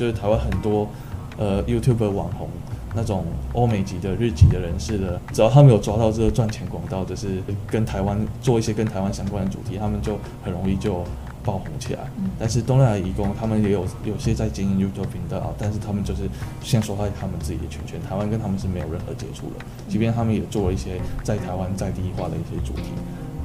[0.00, 0.88] 就是台湾很多
[1.36, 2.48] 呃 YouTuber 网红
[2.94, 11.04] 那种欧美级的日籍的人士的，只要他们有抓到这个赚钱广告，就是跟台湾做一些跟台湾相关的主题，他们就很容易就
[11.44, 12.00] 爆红起来。
[12.38, 16.22] 但是东南亚移工他们也有有些在经营 YouTube 频道，但是他们就是
[16.62, 22.84] 先说在他们自己的圈圈，台湾跟他们是没有任何接触的，即便他们也做了一些在台湾在地化的一些主题，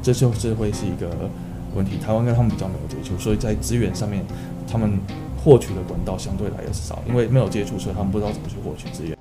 [0.01, 1.29] 这就是会是一个。
[1.75, 4.23] 问题，台湾跟他们比较没有接触，所以在资源上面，
[4.65, 4.97] 他们
[5.45, 9.15] 获取的管道相对来也是少，因为没有接触，所以他们不知道怎么去获取资源。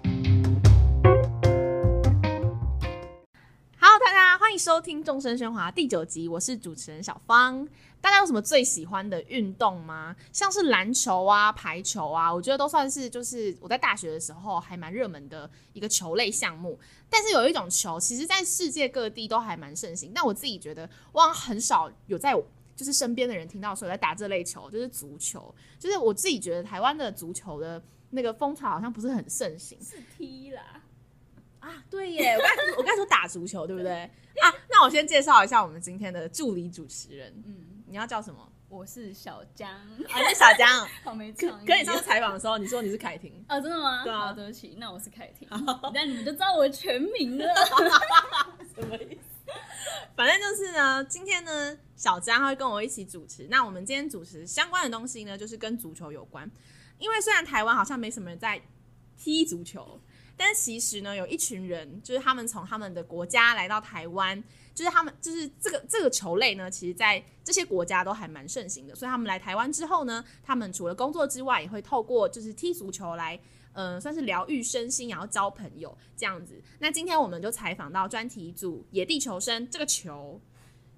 [3.77, 7.69] 好大家欢迎收听《众声喧哗》第九集，我是主持人小芳。
[8.01, 10.17] 大家有什么最喜欢的运动吗？
[10.33, 16.79] 像是篮球啊、排球啊，我觉得都算是就是我在大学的时候还蛮热门的一个球类项目。
[17.11, 22.35] 但是有一种球，其实在世界各地都还蛮盛行，但我自己觉得我很少有在
[22.77, 25.55] 就是身边的人听到说在打这类球，就是足球。
[25.79, 29.79] 就是我自己觉得台湾的足球的那个风潮好像不是很盛行。
[29.83, 30.83] 是踢啦。
[31.61, 34.03] 啊，对耶，我刚我刚才说打足球，对不对？
[34.43, 37.83] 啊，那我先介绍一下我们今天的助理主持人，嗯。
[37.87, 38.51] 你要叫什么？
[38.69, 40.69] 我是小江，啊，你是小江，
[41.05, 41.65] 好没创意。
[41.67, 44.03] 跟你上次采访的时候，你说你是凯婷，哦，真的吗？
[44.03, 45.49] 对啊，对不起，那我是凯婷，
[45.95, 47.47] 那你们就知道我的全名了。
[48.75, 49.24] 什么意思？
[50.17, 53.47] 反正就是呢，今天呢，小张会跟我一起主持。
[53.51, 56.49] 那我们今天主持相关的东西呢，就是跟足球有关。
[56.99, 58.61] 因为虽然台湾好像没什么人在
[59.17, 60.01] 踢足球，
[60.37, 64.43] 但其实呢，有一群人，就是他们从他们的国家来到台湾。
[64.75, 68.95] 就是他们，就是这个这个球类呢，其实，在这些国家都还蛮盛行的。
[68.95, 73.39] 所以他们来台湾之后呢，他们除了工作之外，也会透过就是踢足球来，
[73.75, 76.61] 嗯、呃，算是疗愈身心，然后交朋友这样子。
[76.81, 80.41] 那今天我们就采访到专题组野地求生，这个球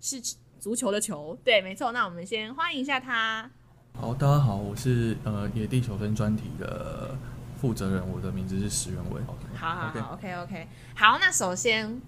[0.01, 0.19] 是
[0.59, 1.93] 足球的球，对，没错。
[1.93, 3.51] 那我们先欢迎一下他。
[3.93, 7.15] 好，大家好，我是呃野地求生专题的
[7.61, 9.21] 负责人，我的名字是石原伟。
[9.55, 10.67] 好好好，OK OK, okay。
[10.95, 12.01] 好，那首先。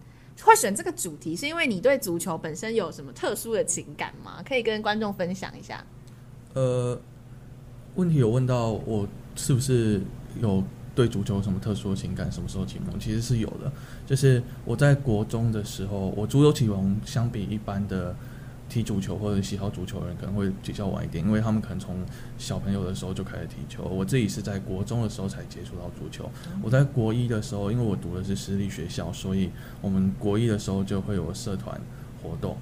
[0.43, 4.43] 会选这个主题是因为你对足球本身有什么特殊的情感吗？
[4.47, 5.85] 可以跟观众分享一下。
[6.55, 6.99] 呃，
[7.95, 9.07] 问题有问到我
[9.37, 10.01] 是不是
[10.41, 10.63] 有
[10.95, 12.31] 对足球有什么特殊的情感？
[12.31, 12.99] 什么时候启蒙？
[12.99, 13.71] 其实是有的，
[14.07, 18.15] 就是我在国中的时候，我足球启蒙相比一般的。
[18.69, 21.97] 踢足球或者喜好足球的人可能会比较晚一点，因为他们可能从
[22.37, 23.83] 小朋友的时候就开始踢球。
[23.85, 26.29] 我自己是在国中的时候才接触到足球。
[26.63, 31.81] 我在国一的时候，因为我读的是私立学校，所以我们国一的时候就会有社团
[32.23, 32.57] 活动。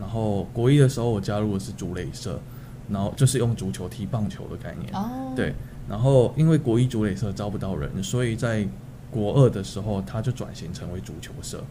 [0.00, 2.40] 然后国一的时候我加入的是足垒社，
[2.88, 4.92] 然后就是用足球踢棒球的概念。
[5.36, 5.54] 对。
[5.88, 8.66] 然后因为国一足垒社招不到人，所以在
[9.10, 11.62] 国二的时候他就转型成为足球社。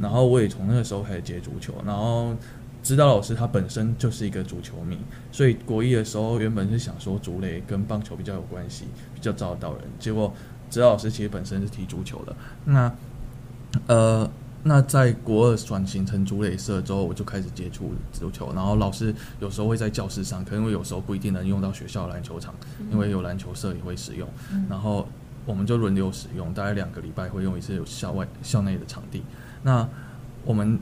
[0.00, 2.36] 然后我也从那个时候开始接足球，然后。
[2.82, 4.96] 指导老师他本身就是一个足球迷，
[5.30, 9.82] 所以国一的时候原本是想说足垒跟棒球比较有关系，比较招得到人。
[9.98, 10.32] 结果
[10.70, 12.34] 指导老师其实本身是踢足球的。
[12.64, 12.92] 那
[13.86, 14.30] 呃，
[14.62, 18.50] 那在国二转型成足垒社之后，我就开始接触足球。
[18.54, 22.54] 然后老师有时候会在教室上，可能有时候不一定能用到学校的篮球场，
[22.90, 24.26] 因为有篮球社也会使用。
[24.70, 25.06] 然后
[25.44, 29.22] 我们就轮流使用，大概两个礼拜会用一次有校外校内的场地。
[29.62, 29.86] 那
[30.46, 30.80] 我们。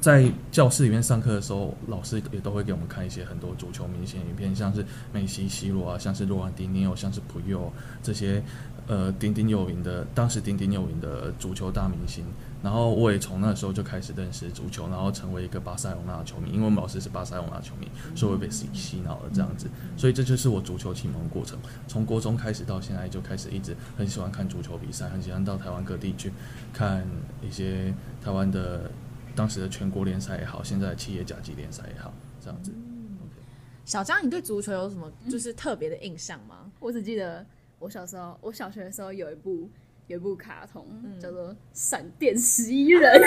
[0.00, 7.56] 在教室里面上课的时候，老师也都会给我们看一些很多足球明星影片，像是梅西、C 罗啊，像是罗兰迪尼奥，像是普约
[8.02, 8.42] 这些
[8.86, 12.24] 呃鼎鼎有名的，当时鼎鼎有名的足球大明星。
[12.62, 19.66] 然后我也从那时候就开始认识足球，然后成为一个巴塞罗那的球迷，因为我们老师是巴塞罗那球迷，所以我被洗洗脑了这样子。
[19.96, 21.58] 所以这就是我足球启蒙的过程，
[21.88, 26.32] 从国中开始到现在就开始一直很喜欢看足球比赛，很喜欢到台湾各地去
[26.72, 27.04] 看
[27.42, 28.90] 一些台湾的。
[29.34, 32.70] 当时的全国联赛也好，现在的企业甲级联赛也好，这样子。
[32.74, 33.44] 嗯 okay.
[33.84, 36.60] 小张，你对足球有什么就是特别的印象吗？
[36.64, 37.44] 嗯、我只记得
[37.78, 39.68] 我小时候，我小学的时候有一部
[40.06, 43.00] 有一部卡通、嗯、叫做《闪电十一人》。
[43.12, 43.26] 对对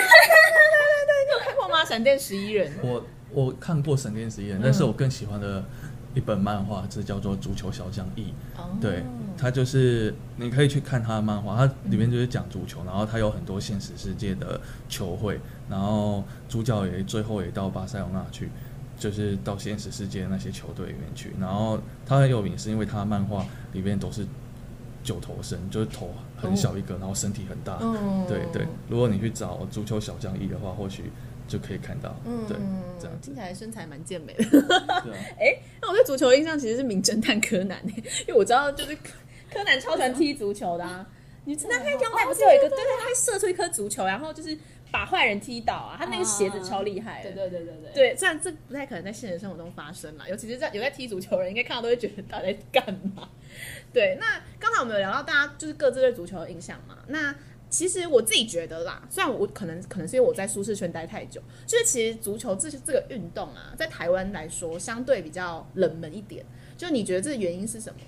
[1.26, 1.84] 你有看过吗？
[1.88, 2.72] 《闪电十一人》。
[2.82, 5.64] 我我看过《闪电十一人》，但是我更喜欢的
[6.16, 8.34] 一本漫画，这叫做《足球小将 E》。
[8.60, 8.76] 哦。
[8.80, 9.04] 对。
[9.38, 14.58] 他就是你可以去看他的漫画，它里面就是讲足球，然后他有很多现实世界的
[14.88, 18.48] 球会，然后主角也最后也到巴塞罗那去，
[18.98, 21.34] 就是到现实世界的那些球队里面去。
[21.38, 24.26] 然后他很有名，是因为他的漫画里面都是
[25.02, 27.76] 九头身，就是头很小一个，然后身体很大。
[28.26, 31.12] 对对，如果你去找足球小将一的话，或许
[31.46, 32.14] 就可以看到。
[32.48, 32.56] 对，
[32.98, 33.18] 这样。
[33.20, 34.44] 听起来身材蛮健美的。
[34.44, 35.18] 对啊。
[35.38, 38.96] 哎，那我对足球印象其实是名侦探柯南，因为我知道就是。
[39.48, 41.06] 柯南超喜欢踢足球的啊，
[41.46, 44.58] 你知道那个腰带不是有一个，对对，他射出一颗足球，然后就是
[44.90, 45.94] 把坏人踢倒啊！
[45.96, 47.92] 他那个鞋子超厉害，对对对对对。
[47.94, 53.28] 对，虽然这不太可能在现实生活中发生啦，尤其是在有在踢足球的人，应该看到都会觉得他在干嘛。
[53.92, 56.98] 对，那刚才我们有聊到大家就是各自对足球的印象嘛？
[57.06, 57.32] 那
[57.68, 66.44] 其实我自己觉得啦，虽然我可能可能是因为我在舒适圈待太久，就是其实足球这这个运动啊，在台湾来说相对比较冷门一点。
[66.76, 67.98] 就你觉得这个原因是什么？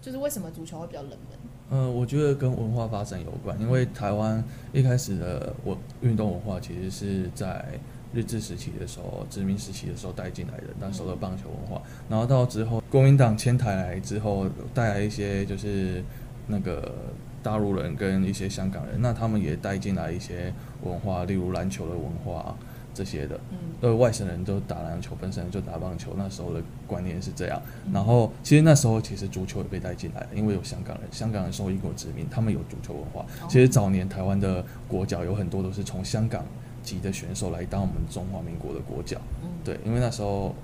[0.00, 1.38] 就是为什么足球会比较冷门？
[1.70, 4.42] 嗯，我觉得跟文化发展有关，因为台湾
[4.72, 7.64] 一开始的我运动文化其实是在
[8.12, 11.82] 日治时期的时候、殖民时期的时候带进来的，那时候的棒球文化。
[12.08, 16.04] 然后到之后国民党迁台来之后，带来一些就是
[16.46, 16.94] 那个
[17.42, 20.52] 大陆人跟一些香港人，那他们也带进来一些
[20.82, 22.54] 文化，例如篮球的文化。
[22.94, 23.40] 这些的，
[23.80, 26.12] 呃，外省人都打篮球，本省人就打棒球。
[26.14, 27.58] 那时候的观念是这样。
[27.90, 33.24] 然后，其实那时候其实足球也被带进来了，因为有香港人，香港人受英国殖民，他们有足球文化。
[33.48, 36.44] 其实早年台湾的国脚有很多都是从香港
[36.82, 39.18] 籍的选手来当我们中华民国的国脚。
[39.42, 40.54] 嗯对，因为那时候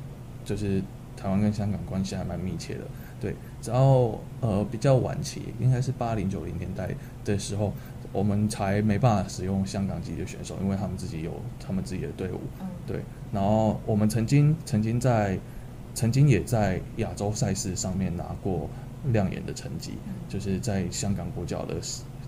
[0.45, 0.83] 就是
[1.17, 2.81] 台湾跟香港关系还蛮密切的。
[3.19, 3.35] 对，
[3.65, 6.89] 然后呃比较晚期，应该是八零九零年代
[7.25, 7.73] 的时候。
[8.11, 12.41] 我们才没办法使用香港籍的选手，因为他们自己有他们自己的队伍。
[12.59, 15.39] 嗯、对，然后我们曾经曾经在
[15.95, 18.67] 曾经也在亚洲赛事上面拿过
[19.13, 21.75] 亮眼的成绩，嗯、就是在香港国脚的，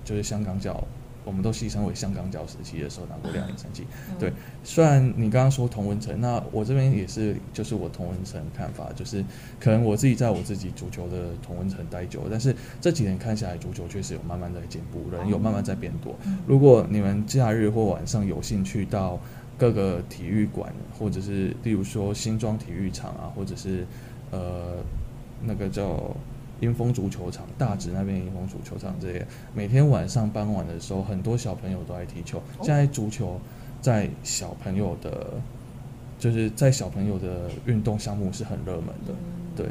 [0.05, 0.85] 就是香港脚。
[1.25, 3.87] 我们都戏称为香港脚时期的时候拿过亮眼成绩。
[4.09, 4.33] 嗯、对，
[4.65, 9.25] 虽然你刚刚说同文成，那我这边也是，就是我同文成看法，就是
[9.59, 16.15] 可能我自己在我自己足球的同文成待久了，但是这几年看下来，足球确实有慢慢在进步，人有慢慢在变多。
[16.27, 19.21] 嗯、如果你们假日或晚上有兴趣到
[19.59, 23.87] 各个体育馆，或者是例如说新庄体育场啊，或者是
[24.31, 24.77] 呃
[25.45, 26.17] 那个叫。
[26.61, 32.41] 英丰足球场，大直那边英丰足球场这些，每天晚上傍晚的时候，很多小朋友都爱踢球。
[32.63, 33.41] 现在足球
[33.81, 35.41] 在小朋友的，
[36.19, 39.15] 就是在小朋友的运动项目是很热门的。
[39.57, 39.67] 对，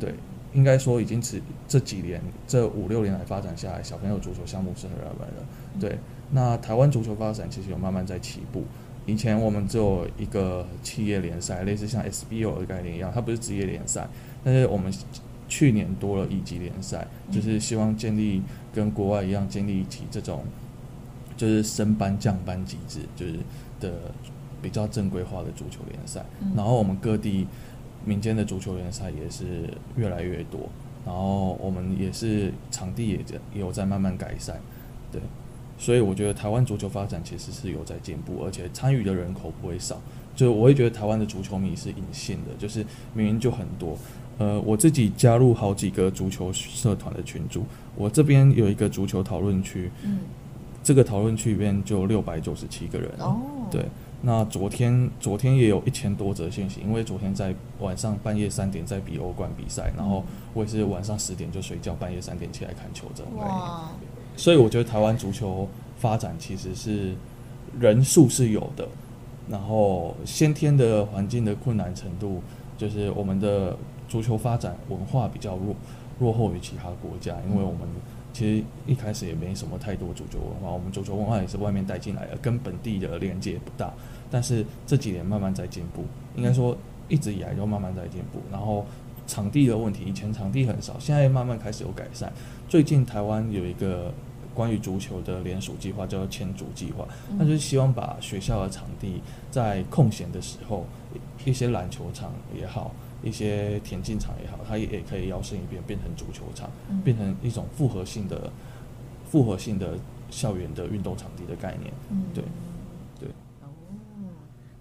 [0.00, 0.14] 对，
[0.52, 5.78] 应该说已经只这几年这五六年来发展下来，小朋友足球项目是很热门的。
[5.80, 5.98] 对，
[6.32, 8.64] 那台湾足球发展其实有慢慢在起步。
[9.06, 14.08] 以前我们只有一个企业联赛，类似像 SBO 的概念一样，它不是职业联赛，
[14.42, 14.92] 但是我们。
[15.52, 18.40] 去年多了乙级联赛，就是希望建立
[18.72, 20.42] 跟国外一样建立起这种，
[21.36, 23.34] 就是升班降班机制，就是
[23.78, 23.92] 的
[24.62, 26.24] 比较正规化的足球联赛。
[26.56, 27.46] 然后我们各地
[28.02, 30.70] 民间的足球联赛也是越来越多，
[31.04, 33.16] 然后我们也是场地也
[33.52, 34.58] 也有在慢慢改善，
[35.10, 35.20] 对。
[35.76, 40.00] 所以我觉得台湾足球发展其实是有在进步，而且参与的人口不会少。
[40.34, 43.98] 就我会觉得台湾的足球迷是隐性的，就是明明就很多。
[44.42, 50.18] 呃，我自己加入好几个足球社团的群组，我这边有一个足球讨论区，嗯，
[50.82, 53.36] 这个讨论区里面就六百九十七个人，哦，
[53.70, 53.86] 对，
[54.20, 60.24] 那昨天昨天也有一千多则信息，因为昨天在晚上半夜三点在比欧冠比赛，然后
[60.54, 63.56] 我也是晚上十点就睡觉，半夜三点起来看球这种概念，
[64.36, 65.68] 所以我觉得台湾足球
[65.98, 67.14] 发展其实是
[67.78, 68.88] 人数是有的，
[69.48, 72.42] 然后先天的环境的困难程度
[72.76, 73.76] 就是我们的。
[74.12, 75.74] 足球发展文化比较弱，
[76.20, 77.80] 落后于其他国家，因为我们
[78.30, 83.90] 其实一开始也没什么太多足球文化，我们足球文化也是外面带进来的，跟本地的连接不大。
[84.30, 86.04] 但是这几年慢慢在进步，
[86.36, 86.76] 应该说
[87.08, 88.38] 一直以来都慢慢在进步。
[88.50, 88.84] 然后
[89.26, 92.30] 场地的问题，以前场地很少，现在慢慢开始有改善。
[92.68, 94.12] 最近台湾有一个
[94.52, 100.84] 关于足球的联署计划，叫做“千足计划”，那就是希望把学校的场地在空闲的时候，
[101.46, 102.92] 一些篮球场也好。
[103.22, 108.50] 一些田径场也好，它也也可以摇身一变变成足球场，嗯、变成一种复合性的、
[109.24, 109.96] 复合性的
[110.30, 111.92] 校园的运动场地的概念。
[112.10, 112.44] 嗯，对，
[113.20, 113.28] 对。
[113.62, 113.68] 哦，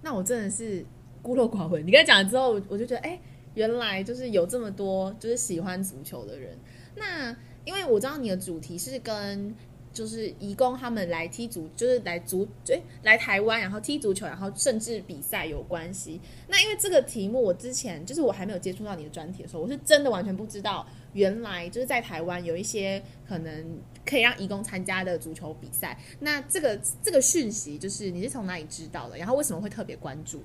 [0.01, 0.85] 那我真的是
[1.21, 1.85] 孤陋寡闻。
[1.85, 3.21] 你刚才讲了之后，我就觉得，哎、欸，
[3.53, 6.57] 原来就是有这么多就是喜欢足球的人。
[6.95, 9.55] 那因为我知道你的主题是跟。
[9.93, 16.19] 就是移工他们来踢足，就是来足，诶，来台湾，然后踢足球，然后甚至比赛有关系。
[16.47, 23.65] 那因为这个题目，我之前就是我还没有接触到你的专题的时候，我是真的完全不知道，原来就是在台湾有一些可能
[24.05, 25.99] 可以让移工参加的足球比赛。
[26.19, 29.17] 那这个这个讯息，就是你是从哪里知道的？
[29.17, 30.41] 然后为什么会特别关注？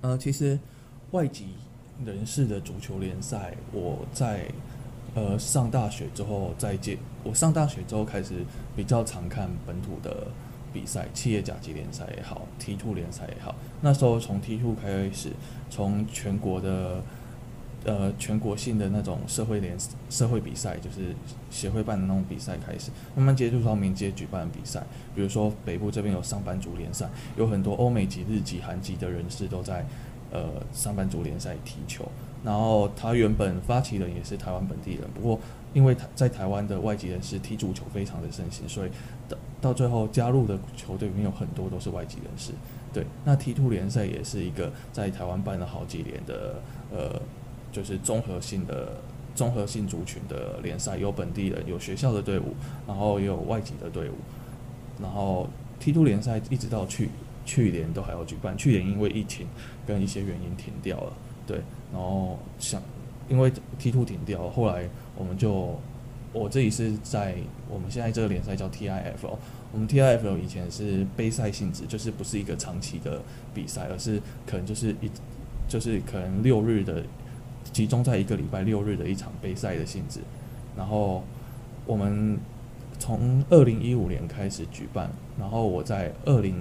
[0.00, 0.58] 呃，其实
[1.12, 1.48] 外籍
[2.04, 4.50] 人士的足球联赛，我在。
[5.14, 8.44] 呃，上大学之后再接，我上大学之后开始
[8.76, 10.28] 比较常看本土的
[10.72, 13.54] 比赛，企业甲级联赛也好，T2 联赛也好。
[13.80, 15.30] 那时候从 T2 开始，
[15.68, 17.02] 从全国的
[17.84, 19.76] 呃全国性的那种社会联
[20.08, 21.12] 社会比赛，就是
[21.50, 24.80] 协会办的那种比赛开始，慢慢接触到民间举办的比赛，
[25.14, 29.84] 比如说北部这边有上班族联赛，有很多欧美籍、日籍、韩籍的人士都在
[30.30, 32.06] 呃上班族联赛踢球。
[32.42, 35.38] 然后他原本发起人也是台湾本地人，不过
[35.74, 38.90] 因为他在台湾的外籍人士踢足球非常的盛行，所以
[39.28, 42.52] 到到最后加入的球队里面有很多都是外籍人士。
[42.94, 47.20] 对，那 T2 联赛也是一个在台湾办了好几年的呃，
[47.70, 48.96] 就是综合性的
[49.34, 52.54] 综合性族群的联赛，有本地人，有学校的队伍，
[52.88, 54.14] 然后也有外籍的队伍。
[55.00, 55.46] 然后
[55.78, 57.10] T2 联赛一直到去
[57.50, 59.44] 去年都还要举办，去年因为疫情
[59.84, 61.12] 跟一些原因停掉了。
[61.48, 61.60] 对。
[61.92, 62.80] 然后想，
[63.28, 65.76] 因为 T Two 停掉，后来我们就，
[66.32, 67.34] 我自己是在
[67.68, 69.36] 我们现在这个联赛叫 T I F，
[69.72, 73.20] 我们 T I F 以前是杯赛性质，就是不是一个长期的
[73.52, 75.10] 比赛，而是可能就是一，
[75.68, 77.02] 就是可能六日的，
[77.72, 80.20] 集中在一个礼拜六日的一场杯赛的性质。
[80.76, 81.24] 然后
[81.84, 82.38] 我们
[83.00, 86.54] 从二零一五年开始举办，然后我在二零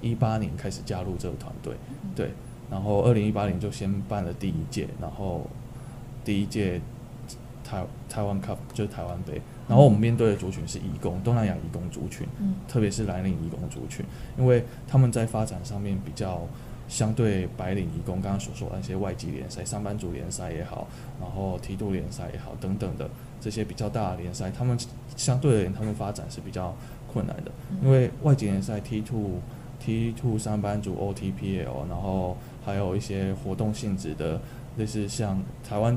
[0.00, 1.74] 一八年开始加入这个团队，
[2.14, 2.30] 对。
[2.70, 5.48] 然后二零一八年就先办了第一届，然后
[6.22, 6.78] 第一届
[7.64, 12.28] 台台湾 Cup 就是台湾杯，然后我们面对的族群是移工，东南亚移工族群，
[12.68, 14.04] 特别是蓝领移工族群，
[14.36, 16.46] 因为他们在发展上面比较
[16.88, 20.86] 相对白领移工刚刚所说的那些外籍联赛、上班族联赛也好，
[21.18, 23.08] 然后梯度联赛也好等等的
[23.40, 24.78] 这些比较大的联赛，他们
[25.16, 26.74] 相对而言他们发展是比较
[27.10, 27.50] 困难的，
[27.82, 29.40] 因为外籍联赛 T two
[29.80, 34.40] T two 上班族 OTPL，然后还有一些活动性质的，
[34.76, 35.96] 类似像台湾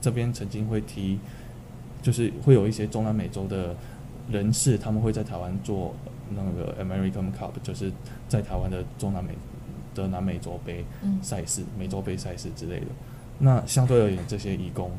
[0.00, 1.18] 这边曾经会踢，
[2.02, 3.74] 就是会有一些中南美洲的
[4.30, 5.94] 人士，他们会在台湾做
[6.30, 7.90] 那个 American Cup，就是
[8.28, 9.32] 在台湾的中南美
[9.94, 10.84] 的南美洲杯
[11.22, 12.86] 赛事、美洲杯赛事之类的。
[13.38, 14.90] 那相对而言，这些义工，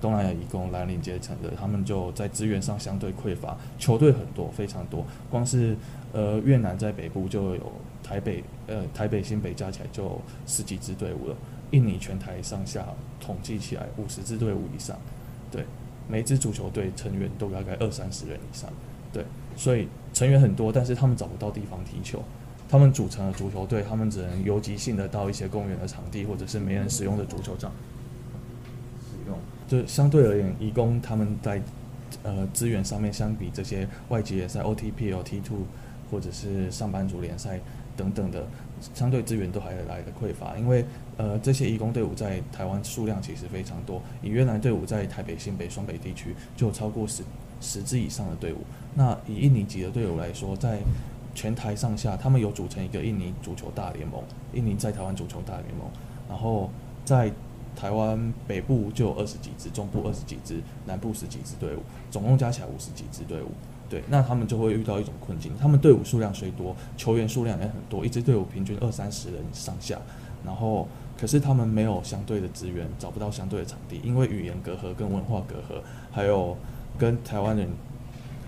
[0.00, 5.76] 东南亚移工、蓝领阶层的，他们就在资源上相对匮乏，球队很多，非常多，光是。
[6.12, 11.36] 呃，越南在北部就有台北，呃，台北、新北加起来就十几支队伍了。
[11.70, 12.84] 印尼全台上下
[13.20, 14.98] 统计起来五十支队伍以上，
[15.52, 15.64] 对，
[16.08, 18.68] 每支足球队成员都大概二三十人以上，
[19.12, 19.24] 对，
[19.56, 22.20] 所以成员很多，但是他们找不到地方踢球。
[22.68, 27.70] 他们组成的足球队，他们只能游击性的到一些公园的场地，或者是没人使用的足球场
[29.00, 29.38] 使用。
[29.68, 31.62] 就相对而言，移工他们在
[32.24, 35.40] 呃资源上面，相比这些外籍联赛 OTP 或 T2。
[36.10, 37.60] 或者是上班族联赛
[37.96, 38.46] 等等的，
[38.94, 40.84] 相对资源都还来得匮乏，因为
[41.16, 47.22] 呃这些移工队伍在台湾数量其实非常多，以越南队伍在台北、新北、双北地区就有超过十
[47.60, 48.58] 十支以上的队伍。
[48.94, 50.80] 那以印尼籍的队伍来说，在
[51.34, 55.86] 全台上下，他们有组成一个印尼足球大联盟，印尼在台湾足球大联盟，
[56.28, 56.70] 然后
[57.04, 57.30] 在
[57.76, 63.50] 台湾北部就有二十几支，中部二十几支，南部十几支队伍，总共加起来五十几支队伍。
[63.90, 69.98] 对，那他们就会遇到一种困境，他们队伍数量虽多，球员数量也很多，一支队伍平均二三十人上下，
[70.44, 70.86] 然后
[71.18, 75.80] 可是他们没有相对的资源，找不到相对的场地，因为语言隔阂跟文化隔阂，
[76.12, 76.56] 还有
[76.96, 77.68] 跟台湾人，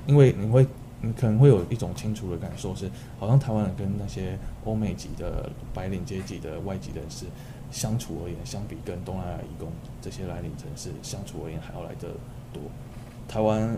[0.07, 0.65] 因为你会
[1.01, 7.27] 你可能会有一种清楚的感受是，好像台湾人跟那些欧美籍的白领阶级的外籍人士
[7.73, 12.07] 相处而言，相比跟东南亚移工这些蓝领城市相处而言还要来得
[12.53, 12.63] 多，
[13.27, 13.77] 台湾。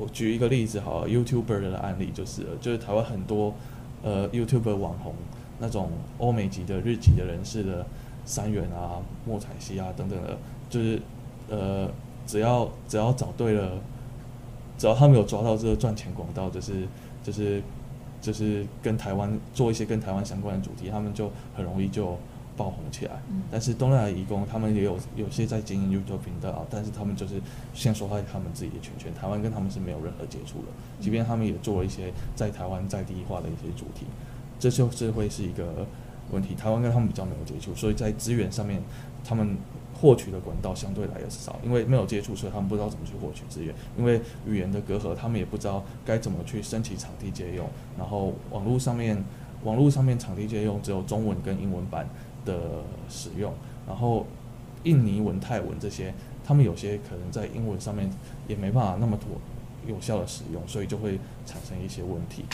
[0.00, 3.54] 我举一个例子好，YouTuber 的案例就是，就是台湾很多
[4.02, 5.14] 呃 YouTuber 网红
[5.58, 7.84] 那种欧美级的日籍的人士的
[8.24, 10.38] 三元啊、莫彩希啊等等的，
[10.70, 11.00] 就是
[11.48, 11.90] 呃
[12.26, 13.72] 只要只要找对了，
[14.78, 16.86] 只要他们有抓到这个赚钱广道，就是
[17.22, 17.62] 就是
[18.20, 22.16] 就是跟台湾做一些跟台湾相关的主题，他们就很容易就。
[22.58, 23.12] 爆红起来，
[23.50, 27.40] 但是东南亚移工他们也有有些在经营 YouTube 频道，但是他们就是
[27.72, 30.66] 先说在他们自己的圈圈，台湾跟他们是没有任何接触的。
[31.00, 34.04] 即便他们也做了一些在台湾在地化的一些主题，
[34.58, 35.86] 这就是会是一个
[36.32, 36.54] 问题。
[36.56, 38.82] 台湾跟他们比较没有接触，所以在资源上面，
[39.24, 39.56] 他们
[39.94, 43.72] 获取的管道相对来的少，因为没有接触，所以他们不知道怎么去获取资源。
[43.96, 47.68] 因为语言的隔阂，他们也不知道该怎么去申请场地借用。
[47.96, 49.24] 然后网络上面，
[49.62, 52.06] 网络上面场地借用只有中文跟英文版。
[52.44, 53.52] 的使用，
[53.86, 54.26] 然后
[54.84, 56.12] 印尼文、泰文这些，
[56.44, 58.10] 他们有些可能在英文上面
[58.46, 59.26] 也没办法那么多
[59.86, 62.44] 有效的使用，所以就会产生一些问题。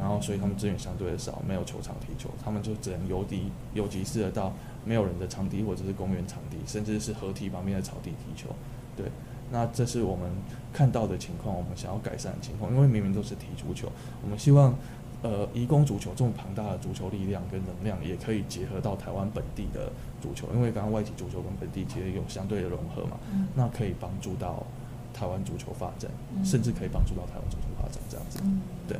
[0.00, 4.50] 然后，所以他们资源相对的少，没有球场踢球，他们就只能游击游击式的到
[4.86, 8.48] 没有人的场地或者是公园场地，甚至是河堤旁边的草地踢球。
[8.96, 9.06] 对，
[9.50, 10.30] 那这是我们
[10.72, 14.74] 看到的情况，我们想要改善的情况，因为明明都是踢足球，我们希望
[15.22, 24.66] 呃，移工足球这么庞大的足球力量跟能量，也可以结合到台湾本地的足球，因为刚刚外籍足球跟本地其实有相对的融合嘛，嗯、那可以帮助到
[25.14, 28.40] 台湾足球发展，嗯、甚至可以帮助到台湾足球发展这样子。
[28.42, 28.98] 嗯、对。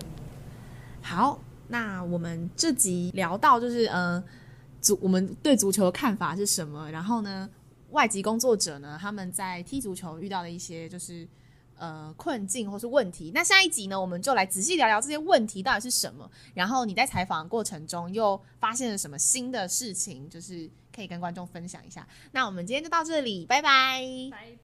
[1.00, 4.22] 好，那我们这集聊到就是呃，
[4.80, 6.88] 足我们对足球的看法是什么？
[6.92, 7.50] 然后呢，
[7.90, 11.26] 外籍工作者呢，他们在踢足球遇到的一些就是。
[11.82, 13.32] 呃，困境或是问题。
[13.34, 16.30] 那下一集呢，我们就来仔细聊聊这些问题到底是什么。
[16.54, 22.06] 然后你在采访过程中又发现了什么新的事情，就是可以跟观众分享一下。
[22.30, 24.00] 那我们今天就到这里，拜拜。
[24.30, 24.58] 拜拜。